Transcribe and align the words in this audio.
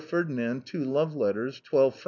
Ferdinand 0.01 0.65
two 0.65 0.83
love 0.83 1.15
letters. 1.15 1.59
12 1.59 1.93
fr. 1.93 1.99